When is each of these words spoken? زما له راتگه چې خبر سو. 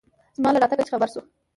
زما 0.37 0.49
له 0.51 0.61
راتگه 0.61 0.83
چې 0.85 0.93
خبر 0.95 1.09
سو. 1.13 1.21